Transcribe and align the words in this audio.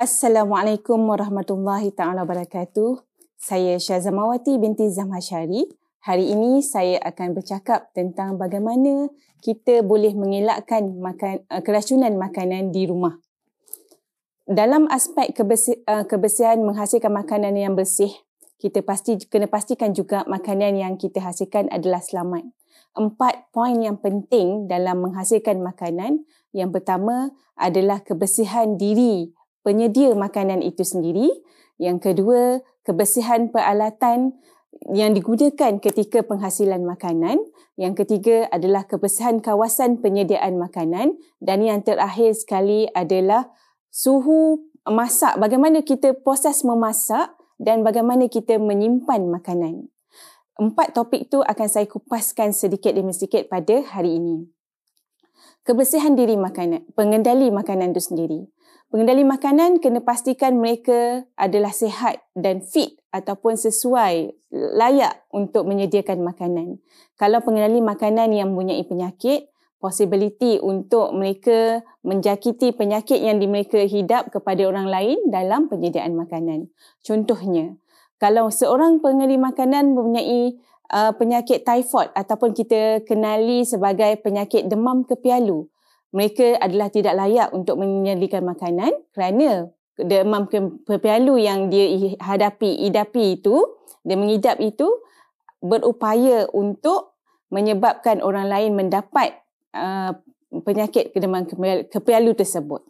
Assalamualaikum 0.00 0.96
warahmatullahi 1.12 1.92
taala 1.92 2.24
wabarakatuh. 2.24 3.04
Saya 3.36 3.76
Syazamawati 3.76 4.56
binti 4.56 4.88
Zamhashari. 4.88 5.68
Hari 6.00 6.24
ini 6.24 6.64
saya 6.64 6.96
akan 7.04 7.36
bercakap 7.36 7.92
tentang 7.92 8.40
bagaimana 8.40 9.12
kita 9.44 9.84
boleh 9.84 10.16
mengelakkan 10.16 10.96
makan, 11.04 11.44
uh, 11.52 11.60
keracunan 11.60 12.16
makanan 12.16 12.72
di 12.72 12.88
rumah. 12.88 13.20
Dalam 14.48 14.88
aspek 14.88 15.36
uh, 15.36 16.08
kebersihan 16.08 16.64
menghasilkan 16.64 17.12
makanan 17.12 17.52
yang 17.60 17.76
bersih, 17.76 18.08
kita 18.56 18.80
pasti 18.80 19.20
kena 19.28 19.52
pastikan 19.52 19.92
juga 19.92 20.24
makanan 20.24 20.80
yang 20.80 20.96
kita 20.96 21.20
hasilkan 21.20 21.68
adalah 21.68 22.00
selamat. 22.00 22.48
Empat 22.96 23.52
poin 23.52 23.76
yang 23.76 24.00
penting 24.00 24.64
dalam 24.64 25.04
menghasilkan 25.04 25.60
makanan. 25.60 26.24
Yang 26.56 26.80
pertama 26.80 27.36
adalah 27.52 28.00
kebersihan 28.00 28.80
diri 28.80 29.36
penyedia 29.62 30.12
makanan 30.16 30.64
itu 30.64 30.84
sendiri. 30.84 31.28
Yang 31.80 32.12
kedua, 32.12 32.60
kebersihan 32.84 33.48
peralatan 33.48 34.36
yang 34.92 35.12
digunakan 35.16 35.80
ketika 35.80 36.24
penghasilan 36.24 36.84
makanan. 36.84 37.40
Yang 37.80 38.04
ketiga 38.04 38.36
adalah 38.52 38.84
kebersihan 38.84 39.40
kawasan 39.40 40.04
penyediaan 40.04 40.60
makanan. 40.60 41.16
Dan 41.40 41.64
yang 41.64 41.80
terakhir 41.80 42.36
sekali 42.36 42.88
adalah 42.92 43.48
suhu 43.88 44.70
masak. 44.88 45.36
Bagaimana 45.40 45.80
kita 45.84 46.16
proses 46.20 46.64
memasak 46.64 47.32
dan 47.60 47.84
bagaimana 47.84 48.28
kita 48.28 48.56
menyimpan 48.56 49.28
makanan. 49.28 49.88
Empat 50.60 50.92
topik 50.92 51.28
itu 51.28 51.40
akan 51.40 51.68
saya 51.72 51.88
kupaskan 51.88 52.52
sedikit 52.52 52.92
demi 52.92 53.16
sedikit 53.16 53.48
pada 53.48 53.80
hari 53.80 54.20
ini. 54.20 54.44
Kebersihan 55.64 56.16
diri 56.16 56.40
makanan, 56.40 56.88
pengendali 56.96 57.52
makanan 57.52 57.92
itu 57.92 58.00
sendiri. 58.00 58.40
Pengendali 58.90 59.22
makanan 59.22 59.78
kena 59.78 60.02
pastikan 60.02 60.58
mereka 60.58 61.22
adalah 61.38 61.70
sihat 61.70 62.26
dan 62.34 62.58
fit 62.58 62.98
ataupun 63.14 63.54
sesuai 63.54 64.34
layak 64.50 65.30
untuk 65.30 65.62
menyediakan 65.70 66.18
makanan. 66.26 66.82
Kalau 67.14 67.38
pengendali 67.38 67.78
makanan 67.78 68.34
yang 68.34 68.50
mempunyai 68.50 68.82
penyakit, 68.82 69.46
possibility 69.78 70.58
untuk 70.58 71.14
mereka 71.14 71.86
menjakiti 72.02 72.74
penyakit 72.74 73.22
yang 73.22 73.38
mereka 73.46 73.78
hidap 73.78 74.34
kepada 74.34 74.66
orang 74.66 74.90
lain 74.90 75.22
dalam 75.30 75.70
penyediaan 75.70 76.18
makanan. 76.18 76.66
Contohnya, 77.06 77.78
kalau 78.18 78.50
seorang 78.50 78.98
pengendali 78.98 79.38
makanan 79.38 79.94
mempunyai 79.94 80.58
uh, 80.90 81.14
penyakit 81.14 81.62
typhoid 81.62 82.10
ataupun 82.18 82.58
kita 82.58 83.06
kenali 83.06 83.62
sebagai 83.62 84.18
penyakit 84.18 84.66
demam 84.66 85.06
kepialu, 85.06 85.70
mereka 86.10 86.58
adalah 86.58 86.90
tidak 86.90 87.14
layak 87.14 87.48
untuk 87.54 87.78
menyediakan 87.78 88.42
makanan 88.42 88.92
kerana 89.14 89.70
demam 89.94 90.48
kepialu 90.86 91.44
yang 91.44 91.68
dia 91.70 92.16
hadapi, 92.18 92.88
idapi 92.88 93.38
itu, 93.38 93.62
dia 94.02 94.16
mengidap 94.16 94.58
itu 94.58 94.88
berupaya 95.60 96.48
untuk 96.50 97.20
menyebabkan 97.52 98.24
orang 98.24 98.48
lain 98.48 98.72
mendapat 98.74 99.36
uh, 99.76 100.16
penyakit 100.64 101.12
demam 101.14 101.44
kepialu 101.90 102.32
tersebut. 102.34 102.82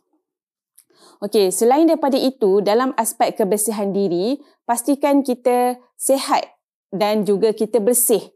Okey, 1.21 1.53
selain 1.53 1.85
daripada 1.85 2.17
itu, 2.17 2.65
dalam 2.65 2.97
aspek 2.97 3.37
kebersihan 3.37 3.93
diri, 3.93 4.41
pastikan 4.65 5.21
kita 5.21 5.77
sehat 6.01 6.49
dan 6.89 7.29
juga 7.29 7.53
kita 7.53 7.77
bersih. 7.77 8.33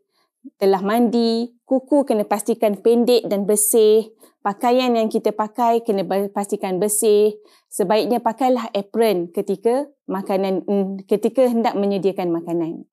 Telah 0.60 0.84
mandi, 0.84 1.56
kuku 1.64 2.04
kena 2.04 2.28
pastikan 2.28 2.76
pendek 2.76 3.24
dan 3.24 3.48
bersih, 3.48 4.12
pakaian 4.44 4.92
yang 4.92 5.08
kita 5.08 5.32
pakai 5.32 5.80
kena 5.80 6.04
pastikan 6.28 6.76
bersih. 6.76 7.32
Sebaiknya 7.72 8.20
pakailah 8.20 8.68
apron 8.76 9.32
ketika 9.32 9.88
makanan 10.04 10.62
mm, 10.68 11.08
ketika 11.08 11.48
hendak 11.48 11.74
menyediakan 11.74 12.28
makanan. 12.28 12.84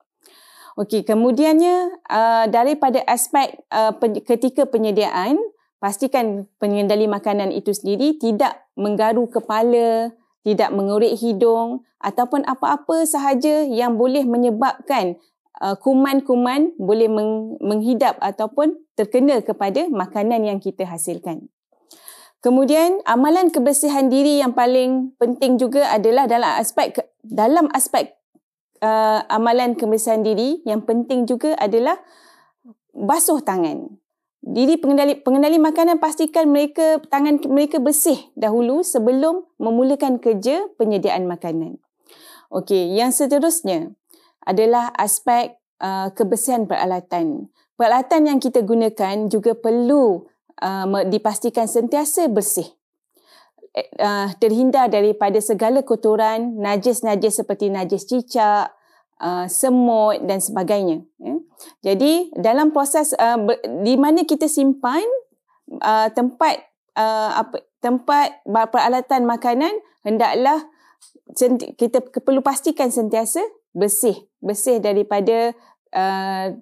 Okey, 0.79 1.03
kemudiannya 1.03 1.99
uh, 2.07 2.45
daripada 2.47 3.03
aspek 3.03 3.59
uh, 3.67 3.91
ketika 4.23 4.63
penyediaan, 4.63 5.35
pastikan 5.83 6.47
pengendali 6.63 7.11
makanan 7.11 7.51
itu 7.51 7.75
sendiri 7.75 8.15
tidak 8.15 8.63
menggaru 8.79 9.27
kepala, 9.27 10.15
tidak 10.47 10.71
mengorek 10.71 11.19
hidung 11.19 11.83
ataupun 11.99 12.47
apa-apa 12.47 13.03
sahaja 13.03 13.67
yang 13.67 13.99
boleh 13.99 14.23
menyebabkan 14.23 15.19
uh, 15.59 15.75
kuman-kuman 15.75 16.71
boleh 16.79 17.11
meng- 17.11 17.59
menghidap 17.59 18.15
ataupun 18.23 18.79
terkena 18.95 19.43
kepada 19.43 19.89
makanan 19.91 20.47
yang 20.47 20.59
kita 20.63 20.87
hasilkan. 20.87 21.51
Kemudian 22.41 23.05
amalan 23.05 23.53
kebersihan 23.53 24.09
diri 24.09 24.41
yang 24.41 24.57
paling 24.57 25.13
penting 25.21 25.61
juga 25.61 25.93
adalah 25.93 26.25
dalam 26.25 26.57
aspek 26.57 26.97
dalam 27.21 27.69
aspek 27.69 28.17
uh, 28.81 29.21
amalan 29.29 29.77
kebersihan 29.77 30.25
diri 30.25 30.57
yang 30.65 30.81
penting 30.81 31.29
juga 31.29 31.53
adalah 31.61 32.01
basuh 32.97 33.45
tangan. 33.45 33.93
Diri 34.41 34.81
pengendali 34.81 35.21
pengendali 35.21 35.61
makanan 35.61 36.01
pastikan 36.01 36.49
mereka 36.49 36.97
tangan 37.13 37.45
mereka 37.45 37.77
bersih 37.77 38.17
dahulu 38.33 38.81
sebelum 38.81 39.45
memulakan 39.61 40.17
kerja 40.17 40.65
penyediaan 40.81 41.29
makanan. 41.29 41.77
Okey, 42.49 42.97
yang 42.97 43.13
seterusnya 43.13 43.93
adalah 44.45 44.89
aspek 44.97 45.57
uh, 45.81 46.09
kebersihan 46.13 46.65
peralatan. 46.65 47.49
Peralatan 47.77 48.29
yang 48.29 48.39
kita 48.41 48.61
gunakan 48.61 49.29
juga 49.29 49.57
perlu 49.57 50.25
uh, 50.61 50.85
dipastikan 51.09 51.65
sentiasa 51.65 52.29
bersih. 52.29 52.69
Uh, 53.97 54.27
terhindar 54.43 54.91
daripada 54.91 55.39
segala 55.39 55.79
kotoran, 55.79 56.59
najis-najis 56.59 57.39
seperti 57.39 57.71
najis 57.71 58.03
cicak, 58.03 58.75
uh, 59.21 59.47
semut 59.47 60.19
dan 60.27 60.43
sebagainya. 60.43 61.07
Ya. 61.21 61.35
Jadi 61.93 62.33
dalam 62.35 62.75
proses 62.75 63.15
uh, 63.15 63.39
di 63.85 63.95
mana 63.95 64.27
kita 64.27 64.49
simpan 64.51 65.05
uh, 65.79 66.11
tempat 66.11 66.67
uh, 66.97 67.45
apa 67.45 67.63
tempat 67.81 68.45
peralatan 68.45 69.25
makanan 69.25 69.73
hendaklah 70.05 70.69
kita 71.79 72.03
perlu 72.21 72.45
pastikan 72.45 72.93
sentiasa 72.93 73.41
bersih 73.71 74.27
bersih 74.43 74.81
daripada 74.81 75.55
uh, 75.95 76.55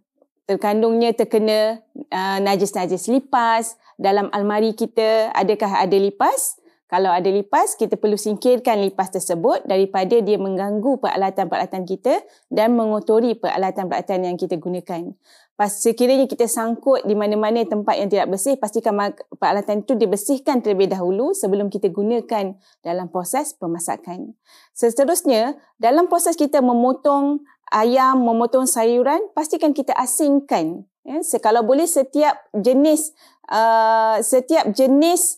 terkandungnya 0.49 1.13
terkena 1.13 1.81
uh, 2.09 2.39
najis-najis 2.41 3.09
lipas. 3.09 3.77
Dalam 3.99 4.31
almari 4.31 4.71
kita 4.71 5.35
adakah 5.35 5.83
ada 5.83 5.97
lipas 5.99 6.55
kalau 6.89 7.13
ada 7.13 7.29
lipas 7.29 7.77
kita 7.77 8.01
perlu 8.01 8.17
singkirkan 8.17 8.81
lipas 8.81 9.13
tersebut 9.13 9.61
daripada 9.69 10.17
dia 10.25 10.41
mengganggu 10.41 10.97
peralatan-peralatan 10.97 11.85
kita 11.85 12.17
dan 12.49 12.73
mengotori 12.73 13.37
peralatan-peralatan 13.37 14.25
yang 14.25 14.35
kita 14.41 14.57
gunakan. 14.57 15.13
Pas 15.53 15.69
sekiranya 15.69 16.25
kita 16.25 16.49
sangkut 16.49 17.05
di 17.05 17.13
mana-mana 17.13 17.61
tempat 17.61 17.93
yang 17.93 18.09
tidak 18.09 18.33
bersih 18.33 18.57
pastikan 18.57 18.97
peralatan 19.37 19.85
itu 19.85 19.93
dibersihkan 19.93 20.65
terlebih 20.65 20.89
dahulu 20.89 21.37
sebelum 21.37 21.69
kita 21.69 21.93
gunakan 21.93 22.57
dalam 22.81 23.05
proses 23.13 23.53
pemasakan. 23.53 24.33
Seterusnya 24.73 25.61
dalam 25.77 26.09
proses 26.09 26.33
kita 26.33 26.57
memotong 26.57 27.45
ayam 27.69 28.17
memotong 28.25 28.65
sayuran 28.65 29.21
pastikan 29.37 29.77
kita 29.77 29.93
asingkan 29.93 30.89
ya. 31.05 31.21
Kalau 31.37 31.61
boleh 31.61 31.85
setiap 31.85 32.49
jenis 32.57 33.13
uh, 33.53 34.17
setiap 34.25 34.73
jenis 34.73 35.37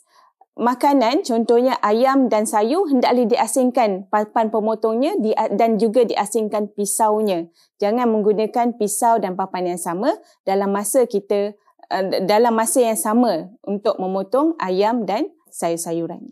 makanan 0.59 1.23
contohnya 1.23 1.79
ayam 1.79 2.27
dan 2.27 2.43
sayur 2.43 2.87
hendaklah 2.91 3.27
diasingkan 3.27 4.07
papan 4.11 4.51
pemotongnya 4.51 5.15
dan 5.55 5.79
juga 5.79 6.03
diasingkan 6.03 6.71
pisaunya. 6.75 7.47
Jangan 7.79 8.07
menggunakan 8.11 8.75
pisau 8.75 9.17
dan 9.17 9.39
papan 9.39 9.75
yang 9.75 9.81
sama 9.81 10.15
dalam 10.43 10.71
masa 10.71 11.07
kita 11.07 11.55
uh, 11.91 12.05
dalam 12.23 12.55
masa 12.55 12.83
yang 12.83 12.99
sama 12.99 13.51
untuk 13.63 13.99
memotong 13.99 14.55
ayam 14.59 15.03
dan 15.03 15.31
sayur-sayuran. 15.51 16.31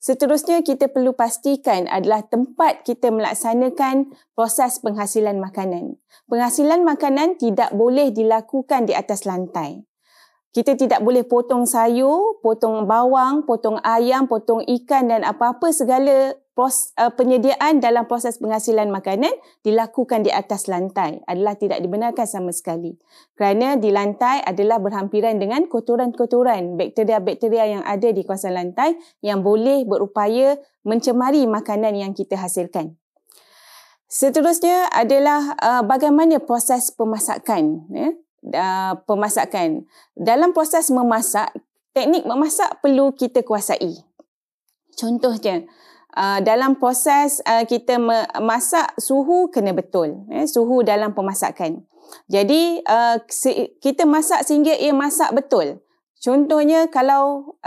Seterusnya 0.00 0.62
kita 0.62 0.88
perlu 0.88 1.12
pastikan 1.16 1.88
adalah 1.90 2.24
tempat 2.24 2.86
kita 2.86 3.10
melaksanakan 3.10 4.12
proses 4.38 4.78
penghasilan 4.80 5.36
makanan. 5.40 5.98
Penghasilan 6.30 6.84
makanan 6.86 7.36
tidak 7.40 7.74
boleh 7.74 8.12
dilakukan 8.14 8.86
di 8.86 8.94
atas 8.94 9.26
lantai. 9.26 9.84
Kita 10.56 10.72
tidak 10.72 11.04
boleh 11.04 11.20
potong 11.28 11.68
sayur, 11.68 12.40
potong 12.40 12.88
bawang, 12.88 13.44
potong 13.44 13.76
ayam, 13.84 14.24
potong 14.24 14.64
ikan 14.64 15.04
dan 15.04 15.20
apa-apa 15.20 15.68
segala 15.68 16.32
pros, 16.56 16.96
uh, 16.96 17.12
penyediaan 17.12 17.84
dalam 17.84 18.08
proses 18.08 18.40
penghasilan 18.40 18.88
makanan 18.88 19.36
dilakukan 19.60 20.24
di 20.24 20.32
atas 20.32 20.64
lantai 20.64 21.20
adalah 21.28 21.60
tidak 21.60 21.84
dibenarkan 21.84 22.24
sama 22.24 22.56
sekali. 22.56 22.96
Kerana 23.36 23.76
di 23.76 23.92
lantai 23.92 24.40
adalah 24.48 24.80
berhampiran 24.80 25.36
dengan 25.36 25.68
kotoran-kotoran, 25.68 26.80
bakteria-bakteria 26.80 27.76
yang 27.76 27.84
ada 27.84 28.08
di 28.08 28.24
kawasan 28.24 28.56
lantai 28.56 28.96
yang 29.20 29.44
boleh 29.44 29.84
berupaya 29.84 30.56
mencemari 30.88 31.44
makanan 31.44 31.92
yang 32.00 32.16
kita 32.16 32.40
hasilkan. 32.40 32.96
Seterusnya 34.08 34.88
adalah 34.88 35.52
uh, 35.60 35.82
bagaimana 35.84 36.40
proses 36.40 36.88
pemasakan. 36.96 37.84
Ya? 37.92 38.16
Uh, 38.52 38.94
pemasakan. 39.06 39.86
Dalam 40.14 40.54
proses 40.54 40.90
memasak, 40.92 41.50
teknik 41.90 42.26
memasak 42.26 42.78
perlu 42.78 43.14
kita 43.14 43.42
kuasai. 43.42 43.94
Contohnya, 44.96 45.68
uh, 46.16 46.38
dalam 46.40 46.80
proses 46.80 47.44
uh, 47.44 47.62
kita 47.68 48.00
masak 48.40 48.96
suhu 48.96 49.52
kena 49.52 49.76
betul 49.76 50.24
eh, 50.32 50.48
suhu 50.48 50.80
dalam 50.80 51.12
pemasakan 51.12 51.84
jadi 52.30 52.86
kita 53.82 54.06
masak 54.06 54.46
sehingga 54.46 54.78
ia 54.78 54.94
masak 54.94 55.34
betul 55.34 55.82
contohnya 56.22 56.86
kalau 56.86 57.58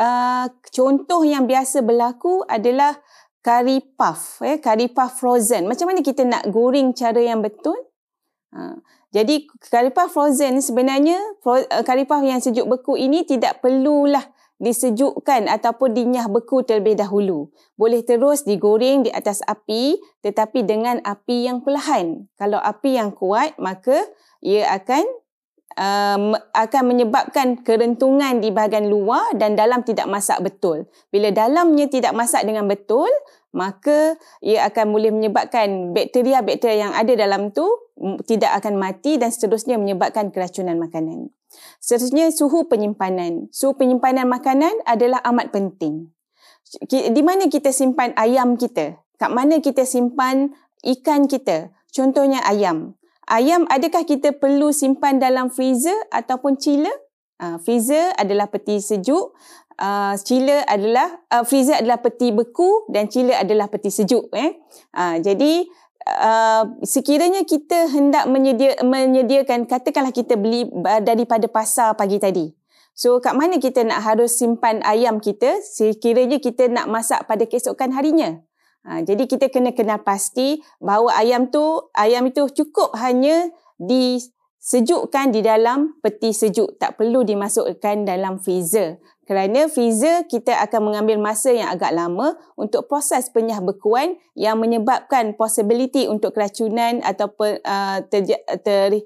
contoh 0.71 1.27
yang 1.27 1.43
biasa 1.43 1.83
berlaku 1.83 2.47
adalah 2.47 2.95
curry 3.43 3.83
puff 3.83 4.39
eh 4.39 4.63
curry 4.63 4.87
puff 4.87 5.19
frozen 5.19 5.67
macam 5.67 5.91
mana 5.91 5.99
kita 5.99 6.23
nak 6.23 6.47
goreng 6.55 6.95
cara 6.95 7.19
yang 7.19 7.43
betul 7.43 7.75
uh, 8.55 8.77
jadi 9.09 9.49
puff 9.93 10.13
frozen 10.13 10.61
sebenarnya 10.61 11.17
curry 11.85 12.05
puff 12.05 12.21
yang 12.21 12.37
sejuk 12.37 12.69
beku 12.69 12.93
ini 12.93 13.25
tidak 13.25 13.57
perlulah 13.61 14.21
disejukkan 14.59 15.47
ataupun 15.47 15.95
dinyah 15.95 16.27
beku 16.27 16.61
terlebih 16.67 16.99
dahulu. 16.99 17.47
Boleh 17.79 18.03
terus 18.03 18.43
digoreng 18.43 19.07
di 19.07 19.11
atas 19.11 19.39
api 19.47 19.97
tetapi 20.19 20.67
dengan 20.67 20.99
api 21.01 21.47
yang 21.47 21.63
perlahan. 21.63 22.27
Kalau 22.35 22.59
api 22.59 22.99
yang 22.99 23.15
kuat 23.15 23.55
maka 23.55 23.95
ia 24.43 24.67
akan 24.75 25.07
um, 25.77 26.33
akan 26.55 26.83
menyebabkan 26.87 27.61
kerentungan 27.61 28.41
di 28.41 28.49
bahagian 28.49 28.89
luar 28.89 29.35
dan 29.37 29.53
dalam 29.53 29.85
tidak 29.85 30.09
masak 30.09 30.41
betul. 30.41 30.87
Bila 31.13 31.29
dalamnya 31.29 31.85
tidak 31.91 32.15
masak 32.15 32.47
dengan 32.47 32.65
betul, 32.65 33.09
maka 33.53 34.17
ia 34.45 34.65
akan 34.69 34.93
boleh 34.93 35.09
menyebabkan 35.09 35.93
bakteria-bakteria 35.93 36.89
yang 36.89 36.93
ada 36.93 37.13
dalam 37.17 37.49
tu 37.49 37.65
tidak 38.29 38.61
akan 38.63 38.79
mati 38.79 39.17
dan 39.17 39.33
seterusnya 39.33 39.75
menyebabkan 39.81 40.29
keracunan 40.29 40.77
makanan. 40.77 41.33
Seterusnya 41.81 42.29
suhu 42.29 42.69
penyimpanan. 42.69 43.49
Suhu 43.49 43.73
penyimpanan 43.73 44.29
makanan 44.29 44.71
adalah 44.85 45.19
amat 45.33 45.49
penting. 45.49 46.13
Di 46.85 47.23
mana 47.25 47.49
kita 47.49 47.73
simpan 47.73 48.13
ayam 48.13 48.53
kita? 48.53 49.01
Kat 49.17 49.33
mana 49.33 49.57
kita 49.57 49.83
simpan 49.83 50.53
ikan 50.85 51.25
kita? 51.25 51.73
Contohnya 51.89 52.45
ayam. 52.45 52.98
Ayam 53.29 53.69
adakah 53.69 54.09
kita 54.09 54.33
perlu 54.33 54.73
simpan 54.73 55.21
dalam 55.21 55.53
freezer 55.53 55.93
ataupun 56.09 56.57
chiller? 56.57 56.93
Uh, 57.37 57.61
freezer 57.61 58.11
adalah 58.17 58.49
peti 58.49 58.81
sejuk, 58.81 59.37
uh, 59.79 60.17
chiller 60.19 60.65
adalah 60.67 61.23
uh, 61.31 61.45
freezer 61.45 61.77
adalah 61.77 62.01
peti 62.01 62.33
beku 62.35 62.89
dan 62.91 63.07
chiller 63.07 63.37
adalah 63.37 63.69
peti 63.69 63.93
sejuk 63.93 64.27
eh. 64.33 64.59
Uh, 64.91 65.21
jadi 65.21 65.63
uh, 66.09 66.63
sekiranya 66.83 67.45
kita 67.45 67.87
hendak 67.93 68.25
menyedia, 68.27 68.81
menyediakan 68.81 69.69
katakanlah 69.69 70.11
kita 70.11 70.35
beli 70.35 70.67
daripada 71.05 71.45
pasar 71.47 71.93
pagi 71.95 72.17
tadi. 72.17 72.49
So 72.97 73.21
kat 73.23 73.37
mana 73.37 73.61
kita 73.61 73.87
nak 73.87 74.03
harus 74.03 74.35
simpan 74.35 74.83
ayam 74.83 75.23
kita 75.23 75.63
sekiranya 75.63 76.41
kita 76.43 76.67
nak 76.67 76.91
masak 76.91 77.23
pada 77.29 77.47
keesokan 77.47 77.95
harinya. 77.95 78.43
Ha, 78.87 79.03
jadi 79.03 79.27
kita 79.27 79.51
kena 79.51 79.75
kenal 79.75 80.01
pasti 80.01 80.63
bahawa 80.79 81.13
ayam 81.19 81.51
tu 81.51 81.91
ayam 81.91 82.23
itu 82.31 82.47
cukup 82.47 82.95
hanya 82.95 83.51
disejukkan 83.75 85.35
di 85.35 85.43
dalam 85.43 85.99
peti 85.99 86.31
sejuk 86.31 86.79
tak 86.79 86.95
perlu 86.95 87.27
dimasukkan 87.27 88.07
dalam 88.07 88.39
freezer 88.39 88.97
kerana 89.29 89.69
freezer 89.69 90.25
kita 90.25 90.57
akan 90.65 90.89
mengambil 90.89 91.21
masa 91.21 91.53
yang 91.53 91.69
agak 91.69 91.93
lama 91.93 92.33
untuk 92.57 92.89
proses 92.89 93.29
penyah 93.29 93.61
bekuan 93.61 94.17
yang 94.33 94.57
menyebabkan 94.57 95.37
possibility 95.37 96.09
untuk 96.09 96.33
keracunan 96.33 96.97
ataupun 97.05 97.61
uh, 97.61 98.01
ter, 98.09 98.25
ter, 98.65 99.05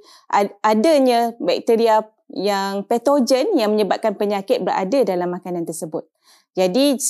adanya 0.64 1.36
bakteria 1.44 2.08
yang 2.31 2.88
patogen 2.88 3.52
yang 3.60 3.75
menyebabkan 3.75 4.16
penyakit 4.16 4.64
berada 4.64 5.04
dalam 5.04 5.28
makanan 5.28 5.68
tersebut. 5.68 6.08
Jadi 6.54 7.02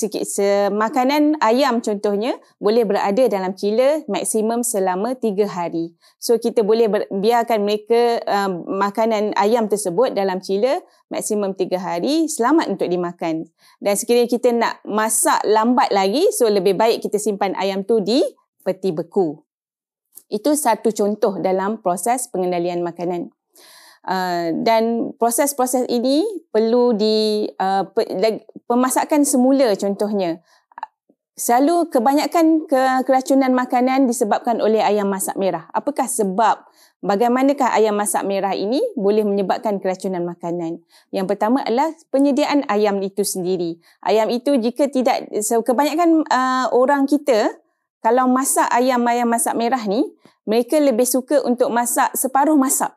makanan 0.72 1.36
ayam 1.44 1.84
contohnya 1.84 2.40
boleh 2.56 2.88
berada 2.88 3.28
dalam 3.28 3.52
chiller 3.52 4.00
maksimum 4.08 4.64
selama 4.64 5.12
tiga 5.20 5.44
hari. 5.44 5.92
So 6.16 6.40
kita 6.40 6.64
boleh 6.64 6.88
ber, 6.88 7.04
biarkan 7.12 7.60
mereka 7.60 8.24
um, 8.24 8.64
makanan 8.80 9.36
ayam 9.36 9.68
tersebut 9.68 10.16
dalam 10.16 10.40
chiller 10.40 10.80
maksimum 11.12 11.52
tiga 11.52 11.76
hari 11.76 12.24
selamat 12.24 12.72
untuk 12.72 12.88
dimakan. 12.88 13.44
Dan 13.84 13.94
sekiranya 14.00 14.28
kita 14.32 14.48
nak 14.56 14.80
masak 14.88 15.44
lambat 15.44 15.92
lagi 15.92 16.24
so 16.32 16.48
lebih 16.48 16.72
baik 16.72 17.04
kita 17.04 17.20
simpan 17.20 17.52
ayam 17.60 17.84
tu 17.84 18.00
di 18.00 18.24
peti 18.64 18.96
beku. 18.96 19.44
Itu 20.32 20.56
satu 20.56 20.88
contoh 20.88 21.36
dalam 21.36 21.84
proses 21.84 22.32
pengendalian 22.32 22.80
makanan. 22.80 23.28
Uh, 24.04 24.52
dan 24.60 25.16
proses-proses 25.16 25.88
ini 25.88 26.20
perlu 26.52 26.92
di 26.92 27.48
uh, 27.56 27.88
pemasakan 28.68 29.24
semula 29.24 29.72
contohnya. 29.80 30.44
Selalu 31.34 31.90
kebanyakan 31.90 32.68
ke 32.68 32.82
keracunan 33.08 33.50
makanan 33.56 34.06
disebabkan 34.06 34.62
oleh 34.62 34.78
ayam 34.84 35.10
masak 35.10 35.34
merah. 35.34 35.66
Apakah 35.74 36.06
sebab 36.06 36.62
bagaimanakah 37.02 37.74
ayam 37.74 37.98
masak 37.98 38.22
merah 38.22 38.54
ini 38.54 38.78
boleh 38.94 39.26
menyebabkan 39.26 39.82
keracunan 39.82 40.22
makanan? 40.22 40.84
Yang 41.10 41.26
pertama 41.34 41.66
adalah 41.66 41.90
penyediaan 42.14 42.62
ayam 42.70 43.02
itu 43.02 43.26
sendiri. 43.26 43.82
Ayam 44.04 44.30
itu 44.30 44.54
jika 44.60 44.86
tidak 44.86 45.26
so, 45.42 45.64
kebanyakan 45.66 46.22
uh, 46.28 46.70
orang 46.70 47.08
kita 47.10 47.50
kalau 48.04 48.28
masak 48.28 48.68
ayam 48.68 49.00
ayam 49.08 49.26
masak 49.26 49.56
merah 49.56 49.80
ni 49.88 50.04
mereka 50.44 50.76
lebih 50.76 51.08
suka 51.08 51.40
untuk 51.40 51.72
masak 51.72 52.12
separuh 52.14 52.54
masak 52.54 52.94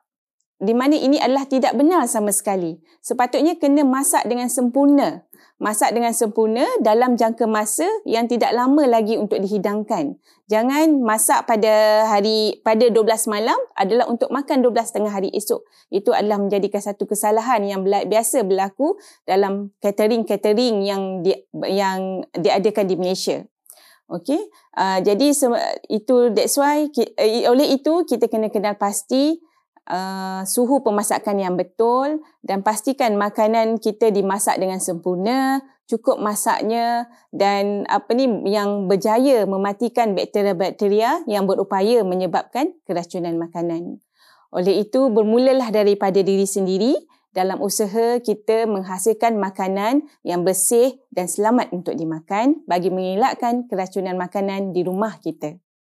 di 0.58 0.74
mana 0.74 0.98
ini 0.98 1.22
adalah 1.22 1.46
tidak 1.46 1.78
benar 1.78 2.10
sama 2.10 2.34
sekali. 2.34 2.82
Sepatutnya 3.06 3.62
kena 3.62 3.86
masak 3.86 4.26
dengan 4.26 4.50
sempurna. 4.50 5.22
Masak 5.58 5.94
dengan 5.94 6.14
sempurna 6.14 6.66
dalam 6.82 7.18
jangka 7.18 7.50
masa 7.50 7.86
yang 8.06 8.30
tidak 8.30 8.54
lama 8.54 8.86
lagi 8.86 9.18
untuk 9.18 9.42
dihidangkan. 9.42 10.18
Jangan 10.50 11.02
masak 11.02 11.50
pada 11.50 12.06
hari 12.10 12.62
pada 12.62 12.90
12 12.90 13.04
malam 13.30 13.58
adalah 13.74 14.06
untuk 14.06 14.30
makan 14.30 14.62
12 14.62 14.94
tengah 14.94 15.14
hari 15.14 15.34
esok. 15.34 15.66
Itu 15.90 16.14
adalah 16.14 16.42
menjadikan 16.42 16.82
satu 16.82 17.10
kesalahan 17.10 17.66
yang 17.66 17.82
biasa 17.86 18.46
berlaku 18.46 18.98
dalam 19.26 19.74
catering-catering 19.82 20.86
yang 20.86 21.26
di, 21.26 21.34
yang 21.70 22.26
diadakan 22.38 22.86
di 22.86 22.96
Malaysia. 22.98 23.46
Okay, 24.08 24.40
uh, 24.80 25.04
jadi 25.04 25.36
itu 25.92 26.16
that's 26.32 26.56
why 26.56 26.88
uh, 26.88 27.44
oleh 27.52 27.76
itu 27.76 28.08
kita 28.08 28.32
kena 28.32 28.48
kenal 28.48 28.80
pasti 28.80 29.36
uh, 29.88 30.44
suhu 30.44 30.84
pemasakan 30.84 31.40
yang 31.40 31.56
betul 31.56 32.22
dan 32.44 32.62
pastikan 32.62 33.16
makanan 33.16 33.80
kita 33.80 34.12
dimasak 34.12 34.60
dengan 34.60 34.84
sempurna, 34.84 35.64
cukup 35.88 36.20
masaknya 36.20 37.08
dan 37.32 37.88
apa 37.88 38.12
ni 38.12 38.28
yang 38.52 38.92
berjaya 38.92 39.48
mematikan 39.48 40.14
bakteria-bakteria 40.14 41.24
yang 41.26 41.48
berupaya 41.48 42.04
menyebabkan 42.04 42.76
keracunan 42.84 43.40
makanan. 43.40 44.04
Oleh 44.52 44.84
itu 44.84 45.12
bermulalah 45.12 45.72
daripada 45.72 46.20
diri 46.24 46.48
sendiri 46.48 46.96
dalam 47.36 47.60
usaha 47.62 48.18
kita 48.24 48.66
menghasilkan 48.66 49.38
makanan 49.38 50.08
yang 50.24 50.42
bersih 50.42 50.98
dan 51.14 51.30
selamat 51.30 51.70
untuk 51.70 51.94
dimakan 51.94 52.64
bagi 52.66 52.90
mengelakkan 52.90 53.68
keracunan 53.68 54.18
makanan 54.18 54.74
di 54.74 54.82
rumah 54.82 55.20
kita. 55.22 55.60